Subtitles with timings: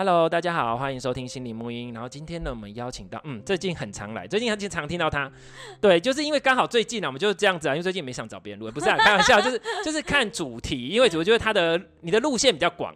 [0.00, 1.92] Hello，大家好，欢迎收听心理木音。
[1.92, 5.30] 然后今天呢，我们邀请到，嗯，最近很常来，最近很经常听到他。
[5.78, 12.94] 对，就是因为刚好最近呢、啊，我们就是这样子啊，因为最近没想找别人录，不是啊，开玩笑，就是就是看主题，因为我觉得他的你的路线比较广。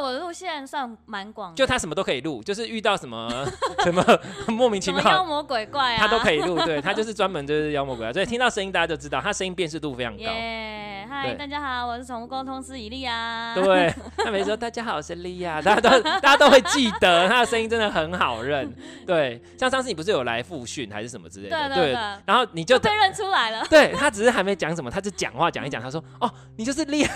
[0.00, 3.28] 对，我的路线算蛮广，就他什么都可以录，就是遇到什么
[3.84, 4.02] 什么
[4.48, 6.58] 莫名其妙妖魔鬼怪啊，他都可以录。
[6.64, 10.22] 对，他就是专门就是妖魔鬼怪，所以听到声音大家就知道他声音辨识度非常高。
[10.22, 11.06] Yeah.
[11.08, 13.52] 嗨，大家好，我是宠物沟通师伊利亚。
[13.54, 18.72] 对，他没说大家好，我是利亚， 大家都大家都会记得他的声音，真的很好认。
[19.06, 21.68] 对，像上次你不是有来复训还是什么之类的？
[21.68, 22.00] 对对对。
[22.24, 23.66] 然后你就被认出来了。
[23.68, 27.10] 对，他只是还没讲什么，他就讲话讲一讲，他说哦，你就是利亚。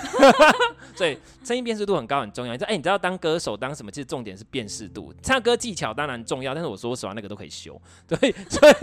[0.94, 2.55] 所以声音辨识度很高很重要。
[2.77, 3.91] 你知道当歌手当什么？
[3.91, 7.81] 其实重点是辨识度，唱歌技巧当然重要，但是我说实话，那个都可以修。
[8.06, 8.75] 对，所以。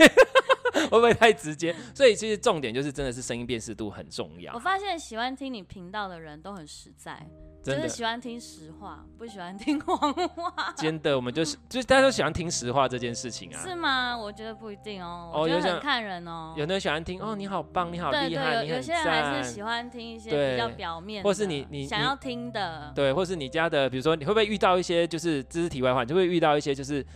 [0.90, 1.74] 会不会太直接？
[1.94, 4.54] 所以其实重点就是真的是声音辨识度很重要。
[4.54, 7.26] 我发现喜欢听你频道的人都很实在。
[7.62, 10.74] 真的喜欢听实话，不喜欢听谎话。
[10.76, 13.62] 真的，我们就是 就是大家都喜欢听实话这件事情啊。
[13.62, 14.18] 是吗？
[14.18, 15.30] 我觉得不一定哦。
[15.32, 16.54] 我觉得很看人哦。
[16.56, 18.82] 有的人喜欢听哦，你好棒，你好厉害，对对，有，你很赞。
[18.82, 22.90] 有些人还是喜欢听一些比较表面的，或是你你想要听的。
[22.96, 27.06] 对，或是你家的，比如说你会不会遇到一些就是知识题外话，你就会遇到一些就是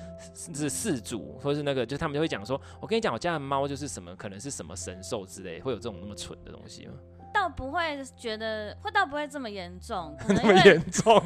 [0.55, 6.95] 是事主，或是那个就他们就会讲说，我跟你讲，我家的猫就是什么，可能是什么神兽之类，会有这种那么蠢的东西吗？
[7.33, 11.21] 倒不会觉得，会倒不会这么严重，可能 那么严重，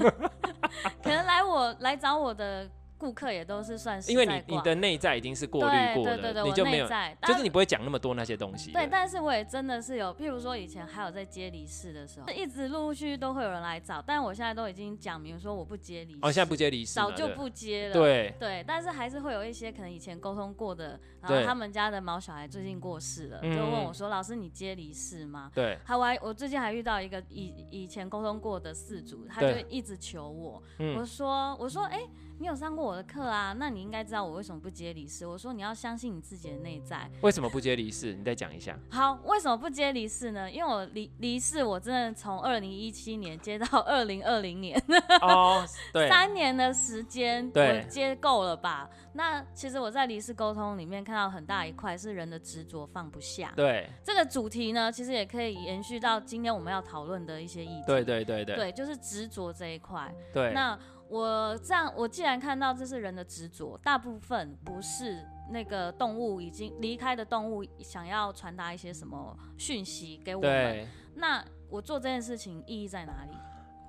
[1.02, 2.68] 可能来我来找我的。
[3.00, 6.86] 顾客也都是算是，因为你你的内在已经是过滤过的，你就没有，
[7.22, 8.72] 就是你不会讲那么多那些东西。
[8.72, 16.18] 对，但是我也真的是有，譬如说以前还有在接离世的时候，一直陆陆续续都会有人来找，但我现在都已经讲明说我不接离世。
[16.20, 17.94] 哦，现在不接离世，早就不接了。
[17.94, 25.78] 对对，但是还是会有一些可能以前沟通过的，然后他们家的毛小孩最近过世了，就问我说：“老师，你接离世吗？”对。
[25.84, 30.62] 还我还我最近还遇到一个以以前沟通过的四组，他就一直求我，
[30.98, 32.00] 我说我说哎。
[32.40, 33.54] 你有上过我的课啊？
[33.58, 35.26] 那你应该知道我为什么不接离世。
[35.26, 37.06] 我说你要相信你自己的内在。
[37.20, 38.14] 为什么不接离世？
[38.14, 38.74] 你再讲一下。
[38.90, 40.50] 好，为什么不接离世呢？
[40.50, 44.82] 因为我离离世，我真的从二零一七年接到二零二零年。
[45.20, 45.62] 哦，
[45.92, 48.88] 对，三年的时间，我接够了吧？
[49.12, 53.52] 那其实我在离世沟通里面看到很大一块是人的执着放不下。
[53.54, 57.84] 对，这个主题呢，其实也可以延续到今天我们要讨论的一些议题。
[57.86, 60.10] 对对对对，对，就是执着这一块。
[60.32, 60.78] 对，那。
[61.10, 73.32] 我这样，我既然看到这是人的执着，大部分不是那个动物已经离开的动物想要传达一些什么讯息给我们，对那我做这件事情意义在哪里？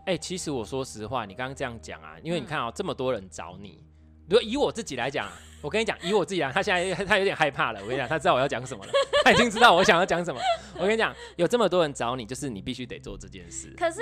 [0.08, 3.86] 哎、欸，其实我说实话，你刚刚这样讲啊，因为你看啊、喔，嗯、这么多人找你，
[4.28, 5.30] 如果以我自己来讲，
[5.62, 7.80] 我跟你讲，以我自己来，他现在他有点害怕了。
[7.84, 8.92] 我跟你讲，他知道我要讲什么了，
[9.24, 10.42] 他已经知道我想要讲什么。
[10.74, 13.72] 我跟你讲，有这么多人找你，就是你必须得做这件事。
[13.78, 14.02] 可是。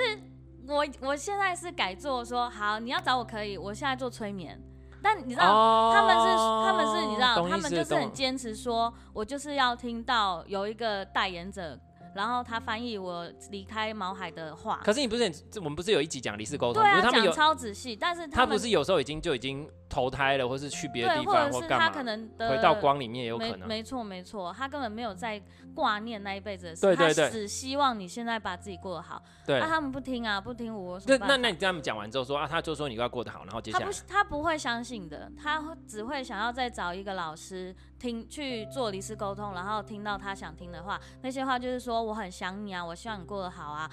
[0.70, 4.58] 我我现在是改做说好，你要找我可以，我现在做催眠，
[5.02, 11.78] 但你知道、哦、他们是他们是你知道他们就是很坚持说，我就是要听到有一个代言者。
[12.12, 14.80] 然后他翻译我离开毛海的话。
[14.82, 16.82] 可是你不是我们不是有一集讲离世沟通？
[16.82, 23.68] 对啊，讲超仔细，但是他不是有时候已经就已经投胎了，或是去别的地方，或者是他可能回到光里面也有可能。
[23.68, 25.42] 没错没错，他根本没有在
[25.74, 29.20] 挂念那一辈子的事，对对对，他只希望你现在把自己过得好。
[29.44, 30.98] 对，那他们不听啊，不听我。
[31.00, 42.84] 对，那那你跟他们讲完之后说啊，他就说你要过得好，然后接下来他不他不会相信的，他只会想要再找一个老师听去做离世沟通，然后听到他想听的话，那些话就是说我很想你啊。
[42.84, 43.90] 我希望你过得好啊！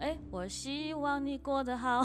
[0.00, 2.00] 哎、欸，我希望你过得好。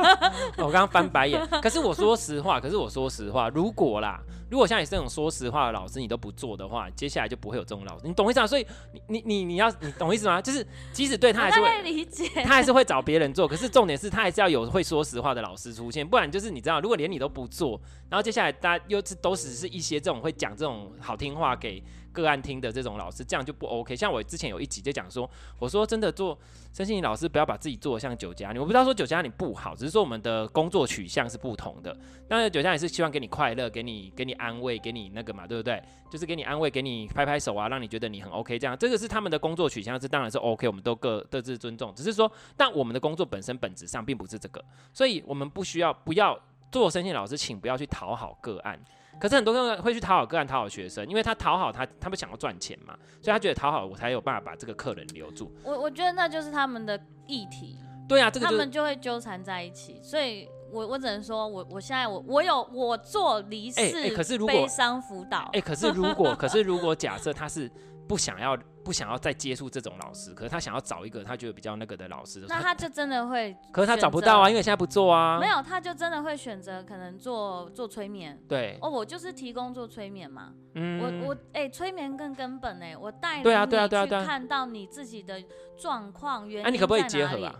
[0.56, 1.46] 我刚刚翻白眼。
[1.62, 8.08] 可是我说实话，可是我说实话，如果啦，如果像你这种说实话的老师，你都不做的话，接下来就不会有这种老师。
[8.08, 8.46] 你懂意思吗？
[8.46, 10.40] 所以你你你你要你懂意思吗？
[10.40, 13.46] 就是即使对他还是会理解，他还是会找别人做。
[13.46, 17.78] 可是重点是他还是要有会说实话的老师出现，不然就是你知道，如果连你都不做，
[18.08, 21.82] 然后接下来大家又是都只是一些这种会讲这种好听话给
[22.14, 23.94] 个案听的这种老师，这样就不 OK。
[23.94, 25.28] 像我之前有一集就讲说，
[25.58, 26.38] 我说真的做
[26.72, 28.58] 身心灵老师，不要把自己做得像酒家女。
[28.58, 31.94] 我不知道说酒家女不好，只是说我们的工作取向是不同的。
[32.28, 35.82] 当然酒家女是希望给你快乐，给你给你安慰，给你那个嘛，对不对？
[36.10, 38.56] 就是给你安慰，给你拍拍手啊，让你觉得你很 OK。
[38.56, 41.92] 这样这个是他们的工作取向，这当然是 OK，我们都各各自尊重。
[41.94, 46.38] 只是说，但我们的工作本身本质上并不是这个，所以我们不需要不要
[46.70, 48.78] 做身心老师，请不要去讨好个案。
[49.20, 55.52] 可是很多人会去讨好个案、讨好学生，因为他讨好他，他不想要赚钱嘛，所以他觉得讨好我才有办法把这个客人留住。
[55.62, 57.78] 我我觉得那就是他们的议题。
[58.08, 60.00] 对啊，这个、他们就会纠缠在一起。
[60.02, 65.48] 所以我我只能说我我现在我我有我做离世可是如果悲伤辅导。
[65.52, 67.70] 哎，可是如果可是如果假设他是。
[68.06, 75.40] 不想要不想要再接触这种老师，可是他想要找一个他觉得比较那个的老师，那他就真的会，可是他找不到啊，因为现在不做啊。
[75.40, 78.38] 没有，他就真的会选择可能做做催眠。
[78.46, 80.52] 对，哦，我就是提供做催眠嘛。
[80.74, 85.42] 嗯，我我哎、欸，催眠更根本哎，我带对啊对啊对啊对，看到你自己的
[85.76, 86.72] 状况原因。
[86.72, 87.54] 你可不可以结合啊？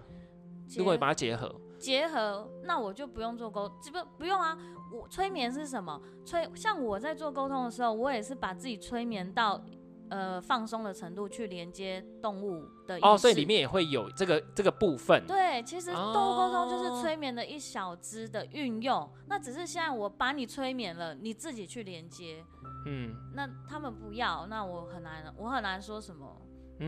[0.77, 4.59] 如果你把它结合，结合，那我就不用做沟，不不用啊。
[4.93, 6.01] 我催眠是什么？
[6.25, 9.65] 催像我在做沟通的时候，我也是把自己催眠到。
[10.15, 12.97] 呃，放松的程度去连接动物的。
[13.03, 15.27] 哦，所以里面也会有这个这个部分。
[15.27, 19.01] 对，其实动物沟通就是催眠的一小支的运用。
[19.01, 22.45] 哦，那只是现在我把你催眠了，你自己去连接。
[22.87, 26.41] 嗯，那他们不要，那我很难，我很难说什么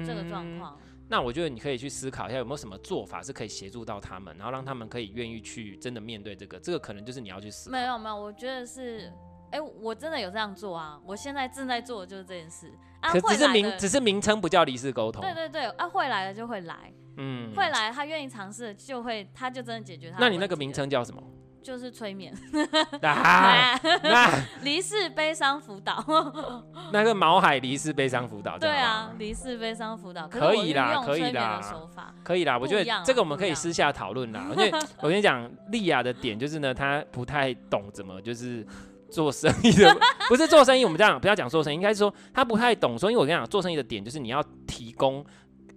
[0.07, 0.79] 这个状况。
[1.09, 6.61] 那我觉得你可以去思考一下，有没有什么做法是可以协助到他们，然后让他们可以愿意去真的面对这个。
[6.61, 7.73] 这个可能就是你要去思考。
[7.73, 9.13] 没有没有，我觉得是。
[9.51, 10.99] 哎、欸，我真的有这样做啊！
[11.05, 12.73] 我现在正在做的就是这件事。
[13.01, 15.23] 啊，可只是名，只是名称不叫离世沟通。
[15.23, 20.17] 对对对，啊，会来的就会来，嗯，会来，他愿意尝试就会，他就真的解决他。
[20.19, 21.23] 那你那个名称叫什么？
[21.63, 22.33] 就是催眠。
[23.03, 24.31] 啊，那
[24.63, 26.03] 离世悲伤辅导。
[26.93, 28.59] 那个毛海离世悲伤辅导。
[28.59, 31.61] 对啊，离世悲伤辅导可以啦，可以啦，
[32.25, 32.59] 可以啦。
[32.59, 34.47] 我觉得这个我们可以私下讨论啦。
[34.53, 38.67] 因为我跟你讲，莉亚的点就是呢，她不太懂怎么就是。
[39.11, 39.97] 做生意的
[40.29, 42.99] 不是做生意，我们这样不要讲做生意，应该是说他不太懂。
[42.99, 45.25] 所以，我跟你讲，做生意的点就是你要提供。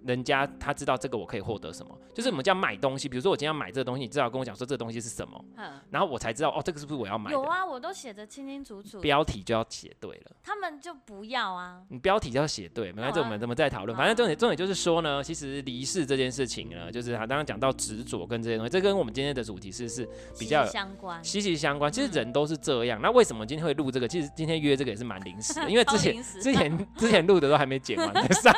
[0.06, 3.08] 人家他知道这个我可以获得什么，就是我们叫买东西。
[3.10, 5.44] 比如说我今天要买这个东西，你至少跟我讲说这个东西是什么，
[5.90, 7.34] 然后我才知道哦，这个是不是我要买的？
[7.34, 9.00] 有啊，我都写的清清楚楚。
[9.00, 10.32] 标题就要写对了。
[10.44, 11.82] 他们就不要啊。
[11.90, 13.98] 你标题就要写对，没关系，我们怎么再讨论？
[13.98, 20.08] 反正重点重点就是说呢，其实离世这件事情呢，就是他刚刚讲到执着跟这些东西，这跟我们今天的主题是是
[20.38, 21.92] 比较相关，息息相关。
[21.92, 23.00] 其实人都是这样。
[23.02, 24.08] 那为什么今天会录这个？
[24.08, 28.54] 其实今天约这个也是蛮临时的，因为之前 之前之前录的都还没剪完就 上。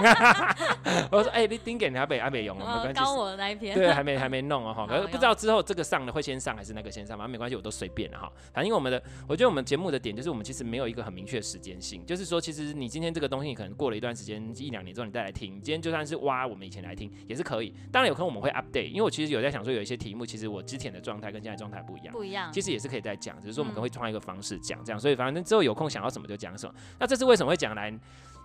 [1.11, 3.01] 我说哎，你顶给你还没用，没关系。
[3.03, 4.85] 我的那一篇，对，还没还没弄哦 哈。
[4.87, 7.27] 可是不知道之后这个上的会先上还是那个先上嘛？
[7.27, 8.31] 没关系，我都随便了哈。
[8.53, 17.73] 反正因为我们的，我觉得我们节目的点就是我们其实没有一个很明确的时间性，就是说其实你今天这个东西，你可能过了一段时间一两年之后你再来听，今天就算是挖我们以前来听也是可以。
[17.91, 24.99] 当然有可能我们会 update，因为我其实有在想说有一些题目，其实我之前的状态跟现在状态不一样，不一样，其实也是可以再讲，只是说我们可能会换一个方式讲这样。
[24.99, 26.73] 所以反正之后有空想要什么就讲什么。
[26.99, 27.91] 那这次为什么会讲来？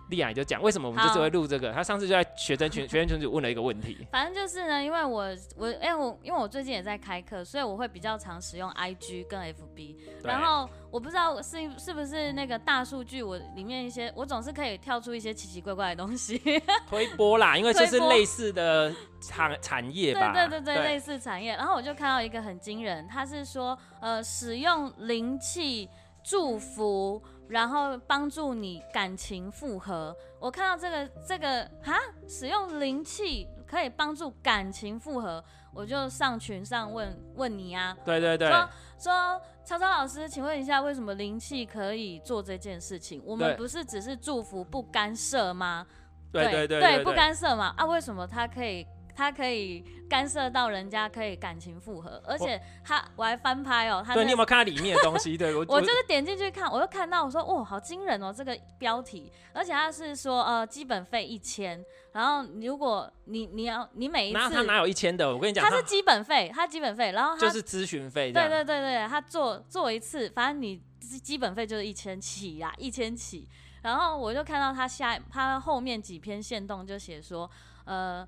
[0.09, 1.71] 莉亚，你就讲为什么我们这次会录这个？
[1.73, 4.07] 他上次就在学生群、 学生群组问了一个问题。
[4.11, 9.95] 反正就是呢，因为我我哎、欸、我因为我最近也在开课，所以我会比较常使用 IG 跟 FB。
[10.23, 16.41] 然后我不知道是是不是那个大数据，我里面一些我总是可以跳出一些奇奇怪怪的东西。
[16.89, 20.31] 推波啦，因为这是类似的产产业吧？
[20.33, 21.55] 对对对对，类似产业。
[21.55, 25.89] 然后我就看到一个很惊人，他是说呃使用灵气
[26.23, 27.21] 祝福。
[27.47, 30.15] 然后帮助你感情复合。
[30.39, 31.95] 我看到这个这个哈，
[32.27, 37.95] 使用灵气可以帮助感情复合，我就上群上问问你啊。
[38.05, 38.49] 对对对。
[38.49, 43.21] 说说曹操老师，请问一下，为什么灵气可以做这件事情？
[43.25, 45.85] 我们不是只是祝福不干涉吗？
[46.31, 47.73] 对对对对，对，对，不干涉嘛。
[47.77, 48.85] 啊，为什么它可以？
[49.17, 54.03] 他可以干涉到人家，可以感情复合，而且他我还翻拍哦、喔。
[54.05, 55.35] 他对，你有没有看到里面的东西？
[55.35, 65.33] 对我， 我就是点进去看，我就看到我说，哦，好惊人哦、喔，这个标题，而且他是说，呃，基本费一千，然后如果你你要你每一次，他哪有一千的？
[65.33, 73.47] 我跟你讲，他是基本费，他基本费，然后他就是咨询费，对对对对，他做做一次，反正你基本费就是一千起呀，一千起。
[73.81, 77.49] 然后我就看到他下他后面几篇线动就写说，
[77.85, 78.27] 呃。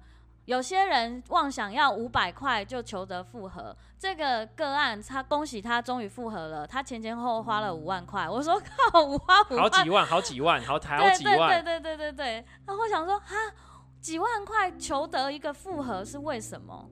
[0.49, 8.27] 有些人妄想要五百块就求得复合，这个个案他恭喜他终于复合了，他前前后后花了五万块。
[8.27, 11.63] 我说靠，五花五万，好几万，好几万，好几万。
[11.63, 12.45] 对对对对对对。
[12.65, 13.35] 然后我想说，哈，
[14.01, 16.89] 几万块求得一个复合是为什么？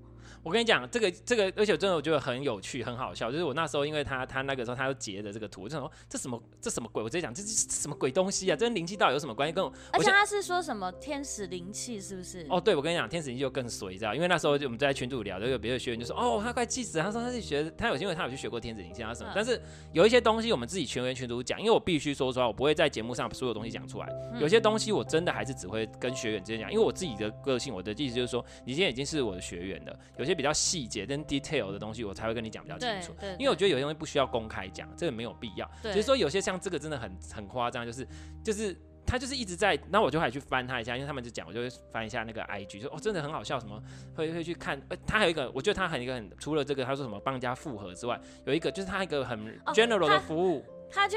[0.47, 3.29] 我跟你讲，这个这个，而且真的我觉得很有趣，很好笑。
[3.29, 7.03] 就是我那时候，因为他他那个时候他又截的这个图，我就想说这什么这什么鬼？
[7.03, 8.55] 我直接讲这是什么鬼东西啊？
[8.55, 9.51] 这跟灵气到底有什么关系？
[9.51, 12.47] 跟我而且他是说什么天使灵气是不是？
[12.49, 14.15] 哦，对，我跟你讲，天使灵气就更衰，知道？
[14.15, 19.31] 因为那时候就我们在群组聊，就有别的学员就说，哦，他快气死了，他说他是学他有因为他有去学过天使灵气啊什么。
[19.35, 19.61] 但是
[19.91, 24.07] 有一些东西我们自己全员群组讲，因为我必须说出来，我不会在节目上所有东西讲出来。
[24.39, 31.17] 有些东西我真的还是只会跟学员之间讲，因为我自己的个性，我的意思就是说，你今天已经是我的学员了，有些比较细节跟。
[31.27, 35.69] detail 的东西我才会跟你讲比较清楚，因为我觉得有些东西不需要公开讲，这个没有必要。
[35.83, 38.07] 就是说有些像这个真的很很夸张，就是
[38.41, 38.73] 就是
[39.05, 43.81] 他就是一直在，那我就还去翻他一下，因为他们就讲，我就会翻一下那个 IG，就哦，真的很好笑，什么
[44.15, 49.37] 会会去看，呃，他还有一个，我觉得他很一个很，除了这个他说什么帮人家复合之外，有一个就是他一个很
[49.73, 50.59] general 的服务。
[50.59, 51.15] 哦他去，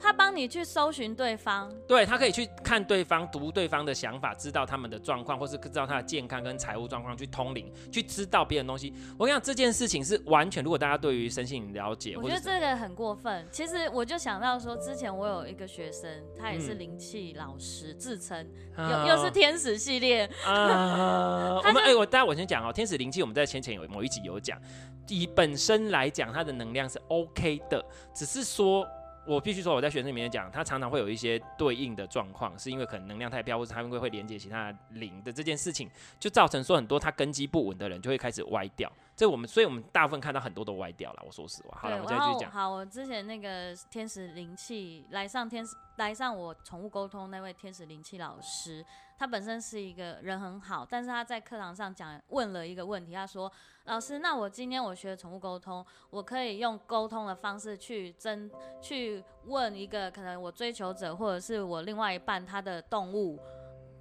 [0.00, 8.92] 他帮你去搜寻对方，对，他可以去看对方，读对方的想法，知道他们的状况，或是知道他的健康跟财务状况，去通灵，去知道别人东西。
[9.16, 13.46] 我跟你讲，这件事情是完全，如果大家对于身心了解，我觉得这个很过分。
[13.52, 18.44] 其实我就想到说，之前我有一个学生，他也是灵气老师，自称、
[18.76, 20.28] 嗯、又又是天使系列。
[20.44, 24.60] 啊、 我们哎、欸，我待会我先讲哦，天使灵气，我们在前前有某一集有讲，
[25.08, 28.84] 以本身来讲，它的能量是 OK 的，只是说。
[29.24, 35.88] 我必须说，我在学生里面讲，他常常会有一些对应的状况，是因为可能能量太飘，或者他们会会连接其他灵的这件事情，
[36.18, 38.90] 就造成说很多他根基不稳的人就会开始歪掉。
[39.14, 41.22] 这我们，所以我们大部分看到很多都歪掉了。
[41.24, 42.50] 我说实话，好了，我再继续讲。
[42.50, 48.84] 好，我之前那个天使灵气来上天使来上我宠物沟通那位天使灵气老师，
[49.18, 53.50] 他本身是一个人很好，但是他在课堂上讲问了一个问题，他说
[53.84, 63.38] ：“老师，那我今天我学宠物沟通，我可以用沟通的方式去争去问一个可能我追求者或者是我另外一半他的动物。”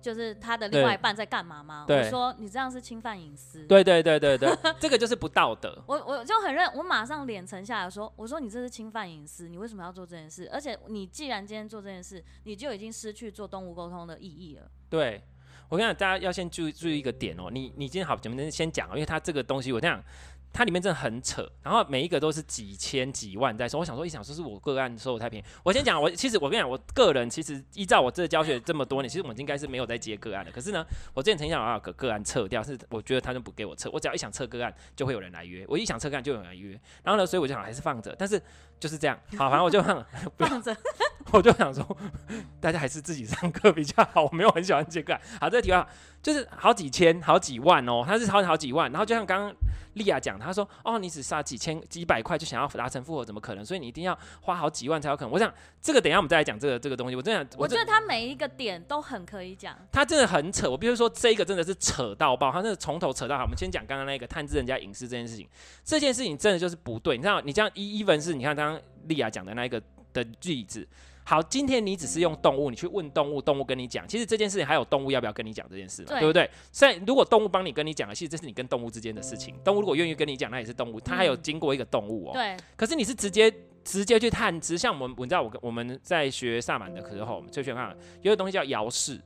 [0.01, 1.85] 就是他的另外一半在干嘛吗？
[1.87, 3.63] 我说你这样是侵犯隐私。
[3.65, 5.81] 对对对对对， 这个就是不道德。
[5.85, 10.49] 我我就很认，我马上脸沉下来说，我说你这是侵犯隐私，你为什么要做这件事？
[10.51, 14.63] 而且你既然今天做这件事，你就已经失去做动物沟通的意义了。
[14.89, 15.23] 对，
[15.69, 17.49] 我跟你讲，大家要先注意注意一个点哦。
[17.51, 20.03] 你你今天好，咱们先讲，因为他这个东西我这样。
[20.53, 23.79] 它里面真的很扯，然后每一个都是几千几万在说。
[23.79, 25.45] 我想说，一想说是我个案收我太便宜。
[25.63, 30.51] 我先讲，我其实我跟你讲，我个人其实依照我这教学这么多年，其实我应该是没有在接个案的。
[30.51, 33.89] 可是呢，我之前曾经想把个个案撤掉，是我觉得他就不给我撤。
[33.93, 35.65] 我只要一想撤个案，就会有人来约。
[35.67, 36.79] 我一想撤个案，就有人来约。
[37.03, 38.15] 然后呢，所以我就想还是放着。
[38.17, 38.41] 但是
[38.81, 40.03] 就是这样，好，反正我就 放
[40.37, 40.75] 放着。
[41.31, 41.85] 我就想说，
[42.59, 44.25] 大家还是自己上课比较好。
[44.25, 45.17] 我没有很喜欢这个。
[45.39, 45.87] 好，这个题外话。
[46.21, 48.91] 就是好几千、好几万哦，他是好好几万。
[48.91, 49.55] 然后就像刚刚
[49.93, 53.65] 莉亚讲，他说：“哦，你只杀几千、几百块就想要达成复活，怎么可能？
[53.65, 57.15] 所以你一定要花好几万才有可能。”我想这个等一下我们再来讲这个这个东西。
[57.15, 59.75] 我真想，我觉得他每一个点都很可以讲。
[59.91, 63.43] 他真的很扯，我比如说这个真的是扯到爆，他真的从头扯到好。
[63.45, 65.47] 我们先讲刚刚那个探知人家隐私这件事情，
[65.83, 67.15] 这件事情真的就是不对。
[67.17, 68.70] 你知道，你这样一 even 是你看刚刚
[69.07, 69.81] 莉亚讲的那一个
[70.13, 70.87] 的例子。
[71.23, 76.49] 好，今天你只是用动物，你去问动物，动物跟你讲，其实这件事情还有动物要不要跟你讲这件事嘛，对，对不对？
[76.71, 79.55] 所以如果动物帮你跟你讲了，其实这是你跟动物之间的事情。
[79.63, 82.33] 动物如果愿意跟你讲，那也是动物，它还有经过一个动物哦。
[82.33, 82.57] 对。
[82.75, 89.21] 可是你是直接直接去探知，像我们，我知道我我们在学萨满的时候，我们最喜欢看有个东西叫遥视，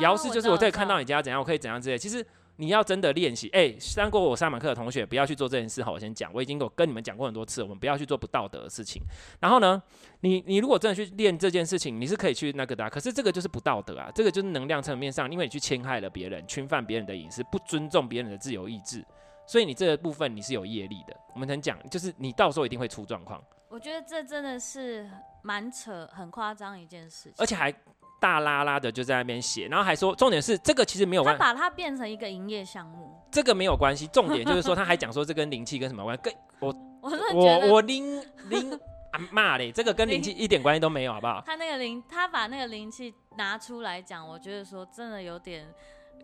[0.00, 1.96] 遥视就是我可以看到你家怎样，我可以怎样之类。
[1.96, 2.24] 其实。
[2.56, 5.82] 你要真的练习，哎、欸，上过我上满课的同学，不要去做这件事。
[5.82, 9.02] 哈，我先讲，我已经有跟你们讲过很多次，我们不要去做不道德的事情。
[9.40, 9.82] 然后呢，
[10.20, 19.04] 你你如果真的去练这件事情，你是可以去那个的，可是这个就是不道德啊，这个就是能量层面上，因为你去侵害了别人，侵犯别人的隐私，不尊重别人的自由意志，
[19.48, 21.16] 所以你这个部分你是有业力的。
[21.34, 23.42] 我们曾讲，就是你到时候一定会出状况。
[23.68, 25.10] 我觉得这真的是
[25.42, 27.74] 蛮扯、很夸张一件事情，而且还。
[28.24, 34.06] 大拉拉的就在那边写，然后还说重点是这个其实没有关系，他把它变成一个营业项目，这个没有关系。
[34.06, 36.22] 重点就是说他还讲说这跟灵气跟什么关系？
[36.22, 38.72] 跟 我我我我灵灵
[39.10, 41.42] 啊骂嘞，这个跟灵气 一点关系都没有，好不好？
[41.44, 45.66] 他那个灵，他把那个灵气拿出来讲，我觉得说真的有点，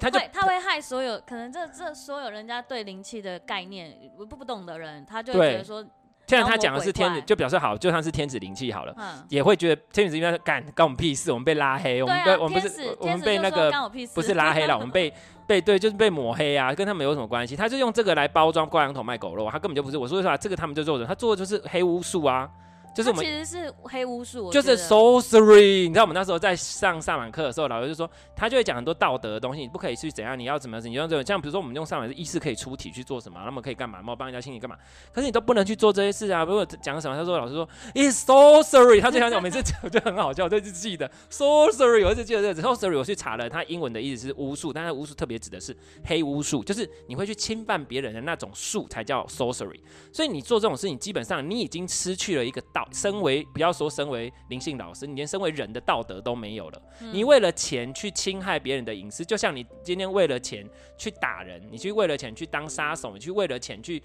[0.00, 5.84] 他他会害所有可能这这所有人家对灵气的概念不不懂的人，他就会觉得说。
[6.30, 15.12] 现在他讲的是天子，就表示好，就算是天子灵气好了，嗯、也会觉得天子应该干干我们屁事，我们被拉黑，啊、我们被我们不是我们被那个不是拉黑了，我们被
[15.48, 17.56] 被对就是被抹黑啊，跟他们有什么关系？
[17.56, 19.98] 他就用这个来包装挂羊头卖狗肉，他根本就不是。
[19.98, 22.48] 我说实话，这个他们就做的，他做的就是黑巫术啊。
[22.94, 25.86] 就是我们其实是黑巫术，就是 sorcery。
[25.86, 31.24] 你知道我们那时候在上萨满课的时候，老师就说，他就会讲很多道德的东西，你不可以去怎样，你要怎么样，你要这种。
[31.24, 33.98] 像比如说我们用萨满的意识可以出体去做什么，那么可以干嘛？
[33.98, 34.76] 然后帮人家清理干嘛？
[35.12, 36.44] 可是你都不能去做这些事啊！
[36.44, 42.96] 如果讲什么，他说老师说 it's sorcery，他就想讲，每次讲就很好笑，我就记得 sorcery，我就记得这个 sorcery。
[42.96, 49.80] 我去查了，它英文的意思是巫术，但是巫术特别指的是黑巫术，就是你会去侵犯别人的那种术才叫 sorcery。
[50.12, 53.46] 所以你做这种事情，基本上你已经失去了一个道，身为。
[53.52, 56.82] 不要说身为灵性老师，你连身为人的道德都没有了。
[57.00, 64.02] 嗯、你为了钱去侵害别人的隐私，就像你今天为了钱去打人，你去为了钱去当杀手，你去为了钱去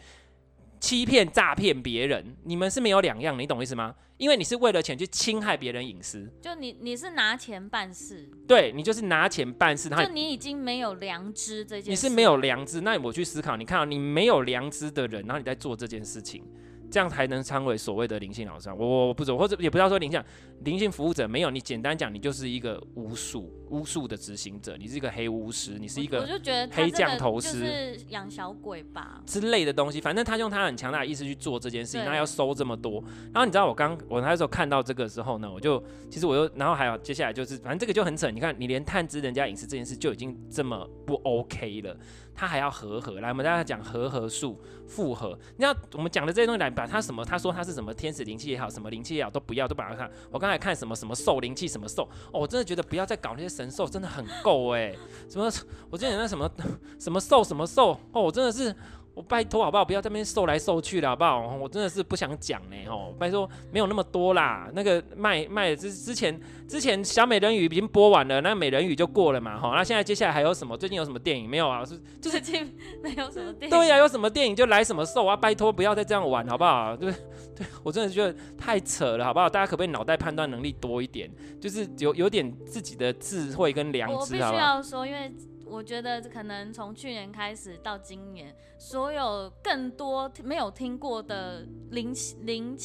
[0.79, 3.95] 欺骗诈骗别人，你们是没有两样，你懂意思吗？
[4.17, 12.81] 因为你是为了钱去侵害别人隐私，就你你是拿钱办事，对，你就是拿钱办事，就你已经没有良知这件事，你是没有良知。
[12.81, 16.43] 那我去思考，你看到、喔、你没有良知的人，然后你在做这件事情。
[16.89, 18.69] 这样才能称为所谓的灵性老师。
[18.71, 20.23] 我我不走，或者也不要说灵性
[20.63, 29.99] 灵性服务者，没有你简单讲，你就是一个巫术巫术的执行者，你是一个黑巫师，你是一个我就觉得黑降头师，是养小鬼吧之类的东西。
[29.99, 33.03] 反正他用他很强大的意识去做这件事情，那要收这么多。
[33.33, 38.31] 然后你知道我刚我那时候看到这个时候呢，我就其实我又然后还有接下来就是，反正这个就很扯。
[38.31, 41.97] 你看，你连探知人家隐私这件事就已经这么不 OK 了。
[42.35, 45.37] 他还要和合，来，我们大家讲和合术复合。
[45.57, 47.23] 你要我们讲的这些东西来，把他什么？
[47.23, 50.11] 他说他是什么天使灵气也好，什么灵气也好，都不要，都把它看。
[50.29, 54.93] 我刚才看什么什么兽灵气，什么兽哦，我真的觉得不要再搞那些神兽，真的很够哎。
[55.29, 55.49] 什么？
[55.89, 56.51] 我之前那什么
[56.99, 58.75] 什么兽什么兽哦，我真的是。
[59.15, 59.85] 我拜托好不好？
[59.85, 61.55] 不要在那边瘦来瘦去的好不好？
[61.55, 63.15] 我真的是不想讲呢吼。
[63.17, 64.69] 拜托，没有那么多啦。
[64.73, 69.73] 那个卖卖之之前之前小美人鱼已经播完了，那美人鱼就过了嘛吼。
[69.73, 70.77] 那现在接下来还有什么？
[70.77, 71.85] 最近有什么电影没有啊？
[71.85, 73.77] 是就是最近没有什么电影。
[73.77, 75.33] 对呀、啊，有什么电影就来什么瘦啊！
[75.37, 76.93] 拜托不要再这样玩好不好？
[76.97, 77.09] 对
[77.55, 79.49] 对，我真的觉得太扯了好不好？
[79.49, 81.31] 大家可不可以脑袋判断能力多一点？
[81.61, 84.15] 就是有有点自己的智慧跟良知。
[84.15, 85.33] 我必须要说，因为。
[85.65, 92.77] 我觉得可能从去年开始到今年，所有更多没有听过的灵灵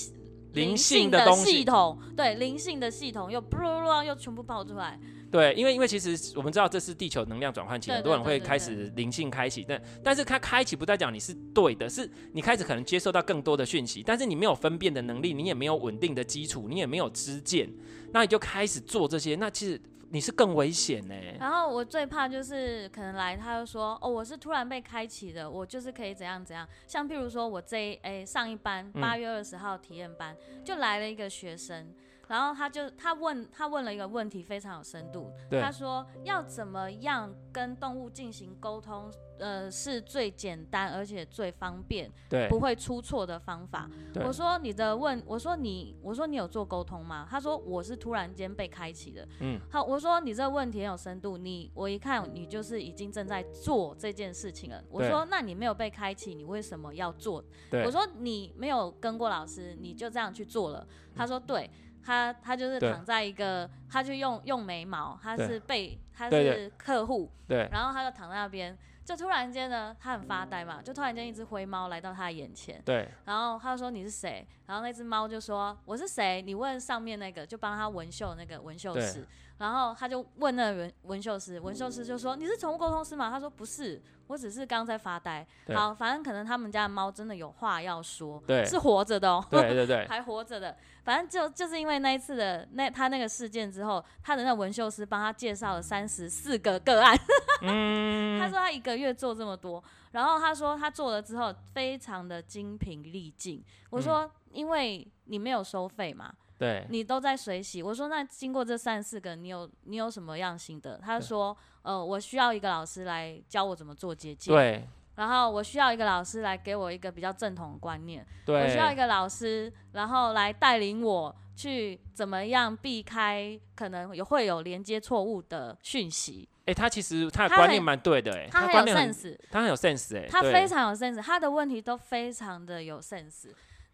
[0.52, 4.98] 灵性的系统，对灵性的系统又噗噜噜又全部爆出来。
[5.30, 17.72] 对，因为因为其实我们知道这是地球能量转换期，很多人会开始灵性开启，但但是它开启不代表你是对的，是你开始可能接受到更多的讯息，但是你没有分辨的能力，你也没有稳定的基础，你也没有知见，
[18.12, 19.80] 那你就开始做这些，那其实。
[20.10, 21.14] 你是更危险呢。
[21.38, 26.68] 然后我最怕就是可能来，他就说哦，我是突然被开启的，我就是可以怎样怎样。
[26.86, 31.94] 像譬如说我这一诶上一班八月二十号体验班、嗯、就来了一个学生。
[32.30, 35.32] 然后他就他问他问了一个问题，非常有深度。
[35.50, 43.90] 他说要怎么样跟动物进行沟通，呃，是最简单而且最方便，对，不会出错的方法。
[44.24, 47.26] 我说你的问，我说你，我说你有做沟通吗？
[47.28, 49.26] 他说我是突然间被开启的。
[49.40, 54.80] 嗯，好，我说你这个问题很有深度，你我一看你就是已经正在做这件事情了。
[54.88, 57.44] 我说那你没有被开启，你为什么要做？
[57.84, 60.86] 我说你没有跟过老师，你就这样去做了。
[61.16, 61.68] 他说对。
[62.04, 74.46] 他他就是躺在一个，他就用用眉毛，他是被他是客户，对，然后他就躺在那边，就突然间呢，他很发呆嘛，就突然间一只灰猫来到他的眼前，对，然后他就说你是谁？
[74.70, 76.40] 然后那只猫就说我是谁？
[76.42, 79.26] 你问上面那个，就帮他纹绣那个纹绣师。
[79.58, 90.74] 然后他就问那个纹纹绣师，纹绣师就说：“你是宠物沟通师吗？”他说：“不是，我只是刚在发呆。”好，反正可能他们家的猫真的有话要说，对，是活着的哦，对对对， 还活着的。
[91.04, 97.14] 反正就就是因为那一次的那他那个事件之后，他的那纹绣师帮他介绍了三十四个个案。
[97.60, 103.62] 嗯，他说他一个月做这么多，然后他说他做了之后非常的精疲力尽。
[103.90, 107.82] 我说：“嗯、因为你没有收费嘛。”对，你都在水洗。
[107.82, 110.98] 我说，那经过这三四个，你有你有什么样心得？
[110.98, 114.52] 他说，呃，我需要一个老师来教我怎么做结界。
[114.52, 114.86] 对。
[115.14, 118.26] 然后我需要一个老师来给我一个比较正统的观念。
[118.44, 118.62] 对。
[118.62, 126.46] 我需要一个老师，然后来带领我去怎么样避开可能有会有连接错误的讯息。
[126.60, 133.48] 哎、欸，他其实他的观念蛮对的、欸，哎，他很有 sense，他很有 sense，哎，他非常有 sense，他的问题都非常的有 sense。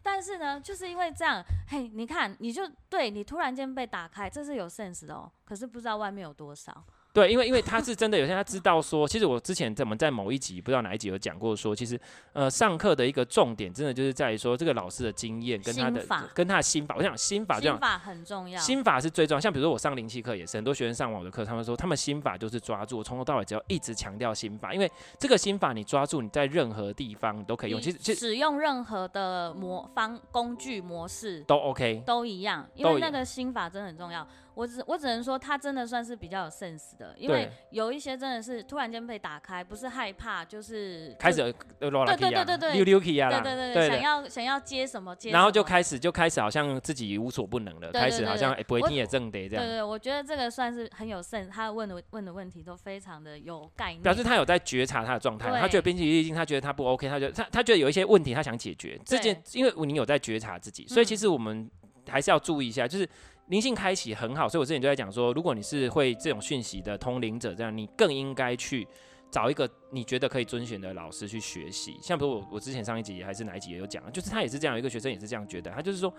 [0.09, 5.29] 但是呢，就是因为这样，嘿，你看，你就对你突然间被打开，这是有 sense 的哦。
[5.43, 6.81] 可是不知道外面有多少。
[7.17, 11.99] 对，因为因为他是真的，有些他知道说，其实我之前在我们在某一集不知道哪一集有讲过说，其实
[12.31, 16.93] 呃上课的一个重点，真的就是在于说这个老师的经验跟他的跟他的心法。
[16.95, 19.41] 我想心法这样，心法很重要，心法是最重要。
[19.41, 27.81] 像比如说我上灵气课也是，很多学生上完我的课，他们说他们心法就是抓住，从头到尾只要一直强调心法，因为这个心法你抓住，你在任何地方你都可以用。
[27.81, 34.27] 其实其实使用任何的模方工具模式都 OK，都一样，因为那个心法真的很重要。
[34.57, 41.37] 我只我只能说，他真的算是比较有 sense 的，因为有一些真的是突然间被打开，不是害怕，就是开始
[41.79, 49.63] 对对对对对对，溜溜起啊，对对对，想要想要接什么接，然后就开始就开始好像自己无所不能了，开始好像不会听也正得这样。
[49.63, 61.69] 对对，我觉得这个算是很有 sense，他问的问的问题都非常的有概念，表示他有在觉察他的状态，他觉得边际力进，他觉得他不 OK，他觉得他他觉得有一些问题他想解决，这件因为你有在觉察自己，所以其实我们
[62.09, 63.07] 还是要注意一下，就是。
[63.47, 68.85] 灵性开启很好，所以我之前就在讲说，如果你是会这种讯息的通灵者，这样你更应该去
[69.31, 71.97] 找一个你觉得可以遵循的老师去学习。
[72.01, 76.13] 像比如我，我之前上一集还是哪一集也有讲，就是他也是这样，一个学生也是这样觉得，他就是说，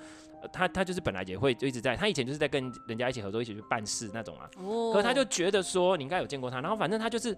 [0.52, 4.48] 他他就是本来也会就一直在，他以前就是在跟人家一起合作，一起去办事那种啊。
[4.92, 7.36] 可他就觉得说，你应该有见过他，然后反正他就是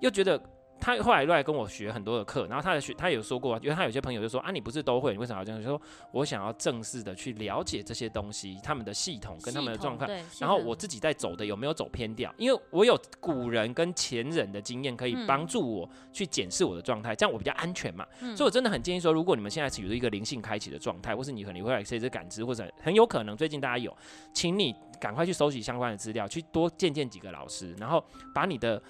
[0.00, 0.40] 又觉得。
[0.82, 5.62] 他后来又来跟我学很多的课，然后他的学他有说过，因为他有些朋友就说啊，你不是都会，你为什么要这样？
[5.62, 12.34] 就说我想要正式的去了解这些东西，他们的系统跟他们的状况，然后我自己在走的有没有走偏掉？
[12.36, 18.04] 因为我有古人跟前人的经验可以帮助我去检视我的状态，这样我比较安全嘛。
[18.18, 23.96] 所以我真的很建议说，如果你们现在处于一个灵性开启的状态，或是你可能会来这些感知，或者很有可能最近大家有，
[24.32, 24.74] 请你。
[25.02, 28.80] 赶快去收集相关的资料，去多见见几个老师，然后把你的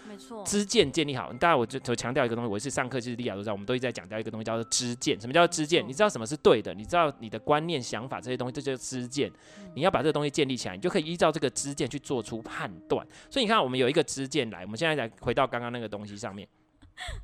[0.44, 1.32] 知见建立好。
[1.40, 5.18] 当然，我就我强调一个东西，我是上课就是丽雅都知道，我们都一直在讲到一个东西叫做知见。
[5.18, 5.82] 什么叫做知见？
[5.88, 9.32] 你知道什么是对的，你知道你的观念、想法这些东西，这就是知见。
[9.74, 13.06] 你要把这个东西建立起来，你就可以依照这个知见去做出判断。
[13.30, 16.46] 所以你看，我们有一个知见来，我们现在来回到刚刚那个东西上面。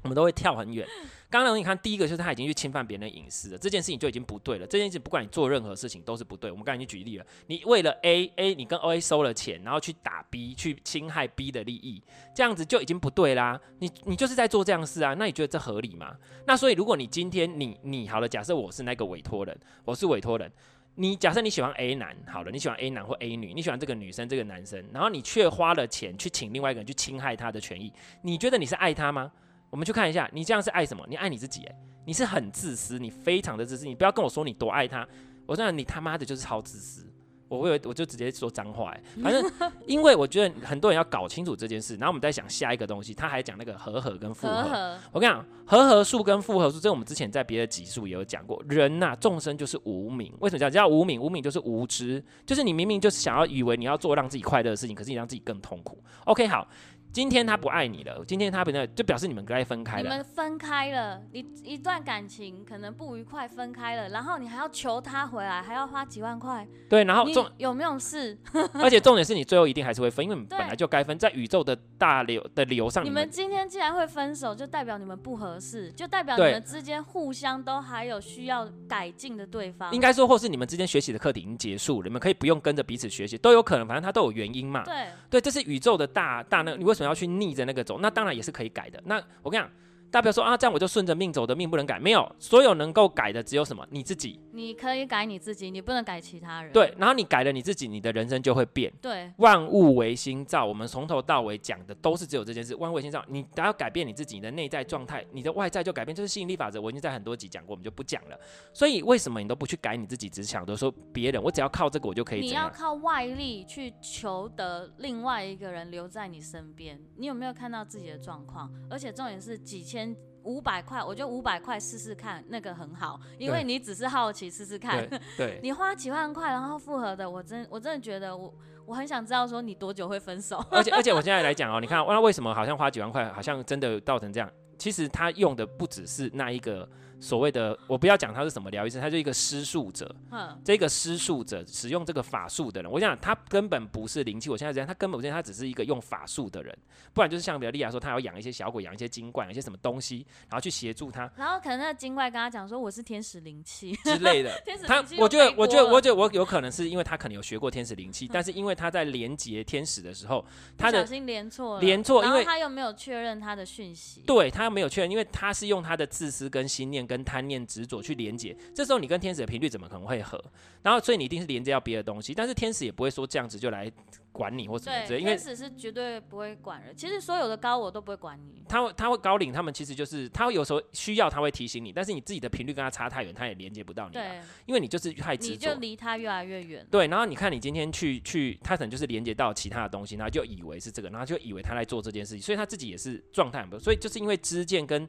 [0.03, 0.87] 我们都会跳很远。
[1.31, 4.67] 刚刚你看，第一个就是他已经去侵犯别人隐私了，这件事情就已经不对了。
[4.67, 6.51] 这件事情不管你做任何事情都是不对。
[6.51, 12.03] 我们刚才已经举例了，你为了 A，A 你跟 O A 收了钱，然后去打 B，去侵害 B 的利益，
[12.35, 13.61] 这样子就已经不对啦。
[13.81, 16.17] 你你就是在做这样事啊，那你觉得这合理吗？
[16.47, 20.51] 那所以如果你今天你你好了，假设我是那个委托人，我是委托人，
[20.95, 29.31] 你假设你喜欢 A 男，好了，你喜欢 A 男或 A 女，你喜欢这个女生这个男生，然后你却花了钱去请另外一个人去侵害他的权益，你觉得你是爱他吗？
[29.71, 31.05] 我们去看一下，你这样是爱什么？
[31.09, 31.75] 你爱你自己，诶，
[32.07, 33.85] 你是很自私，你非常的自私。
[33.87, 35.07] 你不要跟我说你多爱他，
[35.47, 37.05] 我认为你他妈的就是超自私。
[37.49, 39.43] 我会，我就直接说脏话，诶，反正
[39.87, 44.99] 因为我觉得很多人要搞清楚这件事，然后我们再想下一个东西，他还讲那个和合跟复合。
[45.13, 48.63] 我跟你讲，和合数跟复合数，这我们之前在别的集数也有讲过。
[48.69, 51.19] 人呐、啊，众生就是无明，为什么叫叫无明？
[51.19, 55.99] 无明就是无知，就是你明明就是想要以为你要做让自己快乐的事情，可是你让自己更痛苦。
[56.27, 56.69] OK，好。
[57.13, 60.03] 今天他不爱你了，今天他不那就表示你们该分开了。
[60.03, 66.67] 你们分开了，你一段感情可能不愉快，分开了，然后你还要求他回来，还要花几万块。
[66.89, 68.39] 对，然后重有没有事？
[68.75, 73.09] 而且重点是你最后一定还是会分，因为你本来就该分，在宇宙的大流的流上你。
[73.09, 79.93] 你们今天既然会分手，就代表你们不合适，就代表你们之间互相都还有需要改进的对方。
[79.93, 84.85] 应该说，或是你们之间学习的课题已经结束了，你们可以不用跟着彼此学习，都有可能，反正他都有原因嘛。
[84.85, 87.99] 对，对，这是宇宙的大大那，你为什么要去逆着那个走？
[88.01, 89.01] 那当然也是可以改的。
[89.07, 89.73] 那我跟你讲。
[90.11, 93.87] 大不了说啊，这样我就顺着命走的命不能改，没有，所有能够改的只有什么？
[93.91, 94.41] 你自己。
[94.53, 96.73] 你可以改你自己，你不能改其他人。
[96.73, 98.93] 对，然后你改了你自己，你的人生就会变。
[99.01, 102.75] 对，万物唯心造，我们从头到尾讲的都是只有这件事。
[102.77, 106.81] 万物唯心造，你只要改变你自己，你的内在状态，你的外在就改变，就是吸引力法则。
[106.81, 108.39] 我已经在很多集讲过，我们就不讲了。
[108.73, 112.41] 所以为什么你都不去改你自己，只想着说别人，我只要靠这个我就可以？
[112.41, 116.99] 你要靠外力去求得另外一个人留在你身边。
[117.17, 118.73] 你有没有看到自己的状况？
[118.89, 119.98] 而且重点是几千。
[120.45, 125.09] 五百块，我觉得五百块试试看，那个很好，因为你只是好奇试试看。
[125.09, 128.53] 对， 对你花几万块，然后复合的，我真我真的觉得我
[128.87, 130.65] 我很想知道说你多久会分手。
[130.71, 134.51] 而且 而且我现在来讲哦，你看那为什么好像花几万块，好像真的造成这样？
[134.79, 136.89] 其实他用的不只是那一个。
[137.21, 140.15] 所谓的，我不要讲他是什么疗愈师，他就一个施术者。
[140.31, 144.49] 嗯，这个施术者使用这个法术的人，我想他根本不是灵气。
[144.51, 146.77] 我现在这样，他根本不是，他只是一个用法术的人。
[147.13, 151.31] 不然就是像比较厉害说，他要养一些小鬼，养一些精怪，养一些什么东西，然后去协助他。
[151.37, 154.57] 然后可能那个精怪跟他讲说：“我是天使灵气之类的。
[154.65, 160.45] ”天使，他我觉得，我觉得，我觉得我有可能是因为他可能有学过天使灵气，嗯，但是因为他在连接天使的时候，
[160.77, 164.23] 他的小心连错了，连错，因为他又没有确认他的讯息。
[164.27, 167.89] 对，他又没有确认，因为他是用他的自私跟心念跟贪念执。
[167.89, 170.39] 着去连接，这时候你跟天使的频率怎么可能会合？
[170.83, 173.91] 然后所以你一定是连接到别的东西，但是天使也不会说这样子就来
[174.31, 176.95] 管你或什么之类，因为天使是绝对不会管人。
[176.95, 184.13] 其实所有的高我都不会管你，他他会高领，他们其实就是他会有时候需要他会提醒你，但是你自己的频率跟他差太远，他也连接不到你。
[184.13, 186.87] 对，因为你就是太执着，你就离他越来越远。
[186.91, 195.09] 对，然后你看你今天去去，他可能就是连接到其他的东西，然后就以为是这个，然后就以为他在做这件事情，所以他自己也是状态很不，所以就是因为知见跟。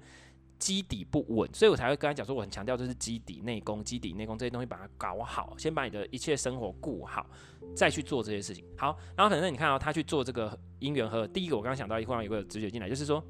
[0.60, 7.26] 基底不稳，所以我才会跟他讲说，我很强调就是基底内功，基底内功这些东西把它搞好，先把你的一切生活顾好，
[7.74, 8.64] 再去做这些事情。
[8.78, 13.24] 好，然后可能你看到、他去做这个姻缘和第一个，我刚刚想到一块有个直觉进来，就是说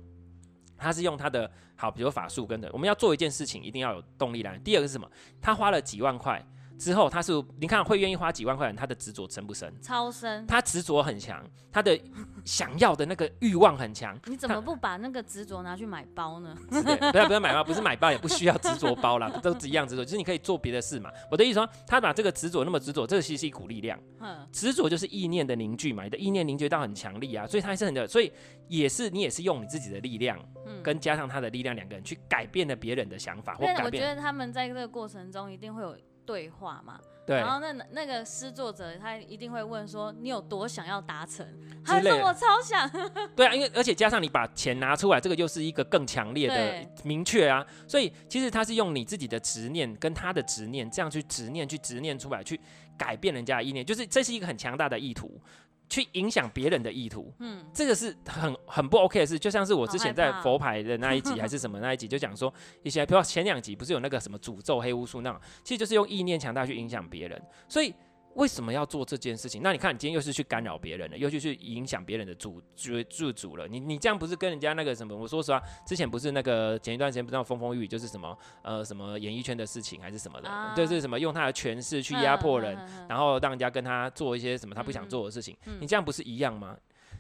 [0.76, 4.58] 他是用他的好，比如法术跟的，我们要做一件事情，一定要有动力来。
[4.58, 5.10] 第二个是什么？
[5.40, 6.44] 他花了几万块。
[6.80, 9.72] 之后，他是你看会愿意花几万块钱，他的执着深不深？
[9.82, 10.48] 超深。
[10.48, 12.00] 他执着很强，他的
[12.46, 14.18] 想要的那个欲望很强。
[14.26, 16.56] 你怎么不把那个执着拿去买包呢？
[17.12, 21.12] 不要不要买包，不是买包，也不需要执着包啦，都一样执着，就是你可以做别的事嘛。
[21.30, 24.00] 我的意思说，他把这个执着那么执着，这个其实是一股力量。
[24.22, 24.48] 嗯。
[24.52, 28.32] 执着就是意念的凝聚嘛，你的意念凝聚到很强力啊，所以他还是很的，所以
[28.68, 33.86] 也是你也是用你自己的力量，嗯，跟加上他的力量，两个人去改变了别人的想法或改变。
[33.86, 35.96] 我觉得他们在这个过程中一定会有。
[36.30, 37.00] 对话嘛。
[37.26, 37.38] 对。
[37.38, 41.44] 然后那那个诗作者他一定会问说：“你有多想要达成？”
[41.84, 42.88] 他说：“我超想。
[43.36, 47.66] ”对啊，因为而且加上你把钱拿出来，这个又是一个更强烈的明确啊。
[47.88, 52.60] 所以其实他是用你自己的执念跟他的执念这样去执念去执念出来，去
[52.96, 55.42] 改变人家的意念，就是这是一个很强大的意图。
[55.90, 67.94] 去影响别人的意图，嗯，这个是很很不 OK 的事，就像是我之前在佛牌的那一集 还是什么那一集，就讲说一些，比如前两集不是有那个什么诅咒黑巫术那种，其实就是用意念强大去影响别人，所以。
[68.36, 69.62] 为什么要做这件事情？
[69.62, 73.68] 那你看，你今天又是去干扰别人了，又去去影响别人的主主主主了。
[73.68, 75.16] 你你这样不是跟人家那个什么？
[75.16, 82.78] 我说实话，之前不是那个前一段时间不知道风风雨雨，就是什么呃什么演艺圈的事情还是什么的，啊、就是什么用他的权势去压迫人，
[83.10, 85.58] 然后让人家跟他做一些什么他不想做的事情。
[85.66, 86.78] 嗯、你这样不是一样吗？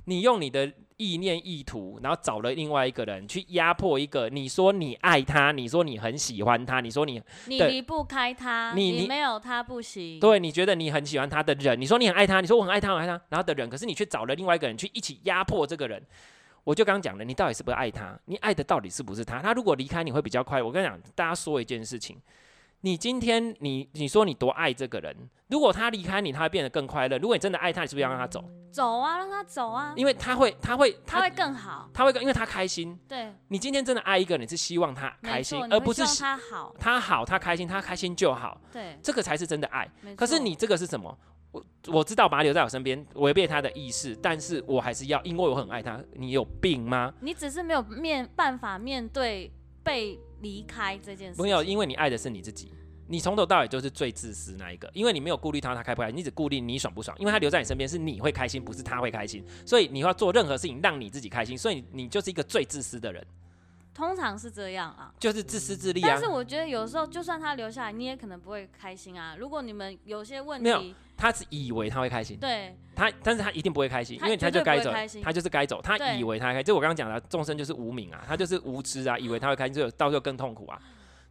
[0.09, 10.19] 你用你的意念意图，然后找了另外一个人去压迫一个，你说你爱他，你说你很喜欢他，你说你你离不开他，你你没有他不行。
[10.19, 16.01] 对，你觉得你很喜欢他的人，你说你很爱他，你说我很爱他，我爱他，然后的人，可是你却找了另外一个人去一起压迫这个人。
[16.63, 18.19] 我就刚刚讲了，你到底是不是爱他？
[18.25, 19.39] 你爱的到底是不是他？
[19.39, 20.61] 他如果离开你会比较快。
[20.61, 22.17] 我跟你讲，大家说一件事情。
[22.81, 25.15] 你今天你你说你多爱这个人，
[25.47, 27.17] 如果他离开你，他会变得更快乐。
[27.17, 28.43] 如果你真的爱他，你是不是要让他走？
[28.71, 32.97] 走啊，让他走啊，因为他会，他会，他，他会更好，他会更，因为他开心。
[33.07, 38.61] 对，你今天真的爱一个人，你是希望他开心，而不是他好，他好，他开心，他开心就好。
[38.71, 39.89] 对，这个才是真的爱。
[40.15, 41.17] 可是你这个是什么？
[41.51, 45.99] 我我知道把他留在我身边，违背他的意识，但是我还是要，因为我很爱他。
[46.13, 47.11] 你有病吗？
[47.21, 49.51] 你只是没有面办法面对
[49.89, 51.41] 被离开这件事。
[51.41, 52.71] 没有，因为你爱的是你自己。
[53.07, 57.17] 你从头到尾就是最自私那一个，因为你没有顾虑他他开不开心，你只顾虑你爽不爽。
[57.19, 63.25] 因为他留在你身边是你会开心，不是他会开心，所以你要做任何事情让你自己开心，所以你就是一个最自私的人。
[63.99, 66.07] 通常是这样啊，就是自私自利啊。
[66.07, 69.35] 但是我觉得有时候就算他留下来，你也可能不会开心啊。
[69.37, 70.81] 如果你们有些问题，没有，
[71.17, 80.81] 他是以为他会开心，对，他，但是他一定不会开心，因为他就该走，他就是该走，他以为他开心，就我刚刚讲的，众生就是无明啊，他就是无知啊，以为他会开心，就到时候更痛苦啊。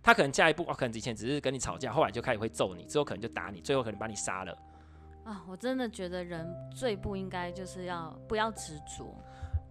[0.03, 4.55] 他可能下一步，哦，可能以前只是跟你吵架，后来就开始会揍你，之后可能就打你，最后可能把你杀了。
[5.25, 9.15] 啊，我真的觉得人最不应该就是要不要执着。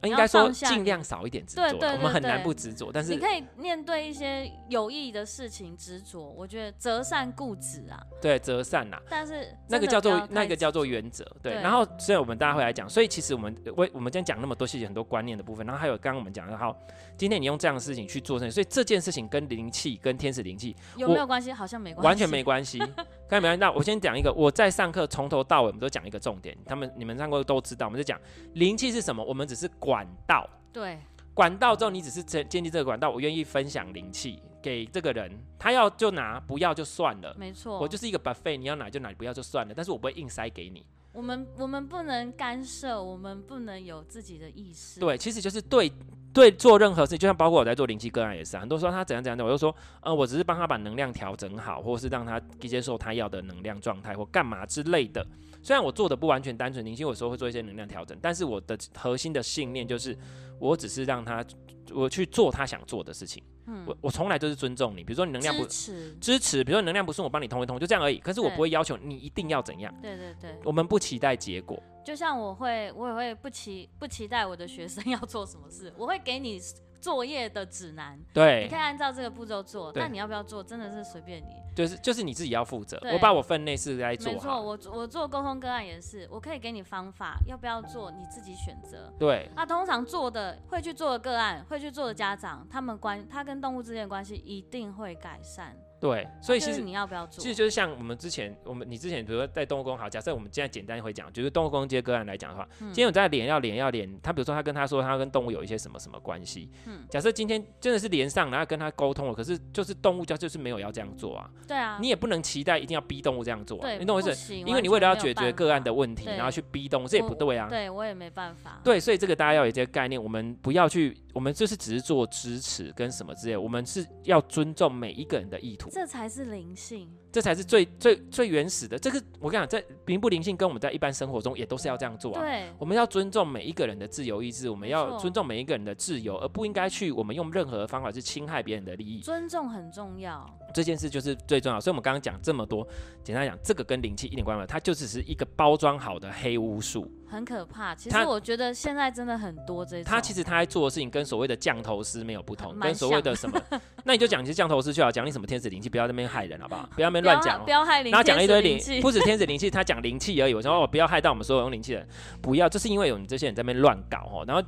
[0.04, 2.92] 应该说尽量少一点执着，我们很难不执着。
[2.94, 8.02] 但是你可以面对一些有意义的事情执着，我觉得择善固执啊。
[8.22, 9.02] 对，择善呐。
[9.10, 11.26] 但是那个叫做那个叫做原则。
[11.42, 11.54] 对。
[11.56, 16.78] 然后，所以我们大家会来讲，所以其实我们我我们今天讲那么多细节、很多观念的部分，然后还有刚刚我们讲的，好，
[17.18, 21.52] 今天你用这样的事情去做，所以这件事情跟灵气、跟天使灵气有没有关系？
[21.52, 22.80] 好像没关系，完全没关系。
[23.30, 23.60] 看没关系。
[23.60, 28.20] 那我先讲一个，我在上课从头到尾我们都讲一个重点，他们你们上课都知道，我们就讲
[28.54, 29.24] 灵气是什么？
[29.24, 30.50] 我们只是管道。
[30.72, 31.00] 对，
[31.34, 37.36] 管道之后，你只是建建立这个管道，我愿意分享灵气给这个人，他要就拿，不要就算了。
[37.38, 39.74] 没错，我就是一个 buffet，你要拿就拿，不要就算了。
[39.76, 40.86] 但是我不会硬塞给你。
[41.18, 45.00] 我们我们不能干涉，我们不能有自己的意识。
[45.00, 45.92] 对，其实就是对
[46.32, 55.26] 对做任何事情，就像包括我在做灵气个案也是啊，很多时候他怎样怎样的，我就说，呃，我只是帮他把能量调整好，或是让他接受他要的能量状态或干嘛之类的。
[55.64, 60.16] 虽然我做的不完全单纯，灵气有时候会做一些能量调整，但是我的核心的信念就是。
[60.60, 61.46] 我只是让他，
[61.94, 63.44] 我去做他想做的事情。
[63.68, 65.04] 嗯，我我从来就是尊重你。
[65.04, 68.18] 比如说你能量不支持，支持，比如说你能量不顺，我帮你通一通，就这样而已。
[68.18, 69.94] 可是我不会要求你一定要怎样。
[70.02, 71.82] 对对对，我们不期待结果。
[72.04, 76.60] 就像我会，我也会不期不期待我的学生 要做什么事，我会给你
[77.08, 78.20] 作业的指南。
[78.34, 81.56] 对，你可以按照这个步骤做，但你要不要做，真的是随便你。
[81.74, 84.34] 就是就是你自己要负责，我把我分内事来做。
[84.34, 89.14] 没错，我我做沟通个案也是，我可以给你方法，要不要做你自己选择。
[89.18, 95.78] 对，那通常做的会去做的个案，会去做的家长，他们关他跟动物之间的关系一定会改善。
[96.00, 97.42] 对，所以其实你要不要做？
[97.42, 114.56] 其实就是像我们之前，我们你之前比如说在动物工，好，假设我们现在简单会讲，就是动物工接个案来讲的话，嗯、今天我在连要连要连，他比如说他跟他说他跟动物有一些什么什么关系，嗯，假设今天真的是连上，然后跟他沟通了，可是就是动物家就是没有要这样做啊，对啊，你也不能期待一定要逼动物这样做，你懂我意思？
[114.56, 121.18] 因为你为了要解决个案的问题，然后去逼动物，这也不对啊，对我也没办法，对，所以这个大家要有这个概念，我们不要去。
[121.34, 128.98] 我们就是只是做支持跟什么之类，我们是要尊重每一个人的意图，这才是灵性，这才是最最最原始的。
[128.98, 132.42] 这个我跟你讲，在灵不灵性跟我们在一般生活中也都是要这样做啊。
[132.42, 139.20] 对，我们要尊重每一个人的自由意志，我们要尊重每一个人的自由，而不应该去我们用任何方法去侵害别人的利益。
[139.20, 141.80] 尊重很重要，这件事就是最重要。
[141.80, 142.88] 所以，我们刚刚讲这么多，
[143.24, 147.08] 简单讲，这个跟灵气一点关系没有，它就只是一个包装好的黑巫术。
[147.30, 150.06] 很可怕，其实我觉得现在真的很多这种。
[150.06, 153.62] 他其实他在做的事情跟所谓的降头师没有不同，跟所谓的什么，
[154.06, 156.90] 那你就讲你是降头师就好，讲你什么天使灵气，不要在那边害人好不好？
[156.96, 160.54] 不要在那边乱讲，不要害灵，然后讲了一堆灵，不止天使灵气，他讲灵气而已。
[160.54, 162.08] 我说哦，不要害到我们所有用灵气的人，
[162.42, 164.64] 不要，就是因为有你这些人在那边乱搞哦，然后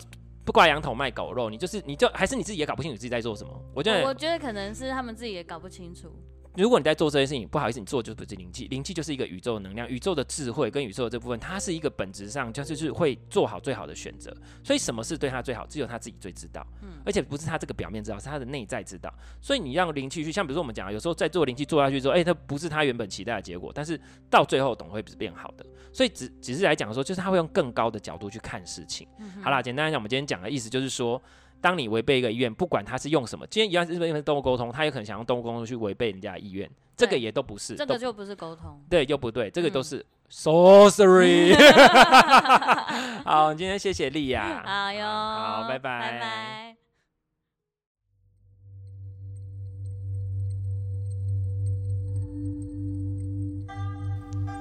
[0.45, 3.50] 不挂羊头卖狗肉，你就是你就还是你自己也搞不清楚自己在做什么。
[3.74, 6.12] 我觉得，我觉得可能是他们自己也搞不清楚。
[6.60, 14.36] 如果你在做这些事情，不好意思，你做的就是不是灵气，灵气就是一个宇宙的能量，宇宙的智慧跟宇宙的这部分，它是一个本质上就是是会做好最好的选择。
[14.63, 16.65] 所以什么是对他最好，只有他自己最知道。
[16.82, 19.13] 嗯，而且不是他这个表面知道，是他的内在知道。
[19.39, 25.65] 所以你让灵气去，像比如说我们讲，有时候在做灵气做下去之后，哎、欸，它不是他原本期待的结果，但是到最后总会是变好的。
[25.93, 29.08] 所以只只是来讲说，就是他会用更高的角度去看事情。
[29.19, 31.22] 嗯、好啦，简单来讲，我们今天讲的意思就是说。
[31.62, 41.54] 当你违背一个意愿，不管他是用什么，今天一样是因为动物沟通，他有可能想用动物沟通去违背人家的意愿，这个也都不是，这个就不是沟通，对，又不对，这个都是 sorcery。
[43.26, 46.76] 好，今天谢谢莉亚，好哟，好，拜拜，拜拜。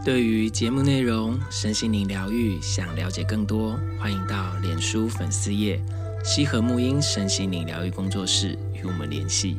[0.05, 5.79] 对于节目内容、身心灵疗愈，想了解更多，欢迎到脸书粉丝页。
[6.25, 9.57] 西和沐音身心灵疗愈工作室与我们联系，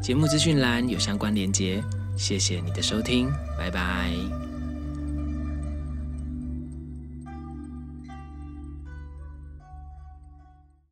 [0.00, 1.82] 节目资讯栏有相关连接。
[2.16, 4.45] 谢谢你的收听，拜拜。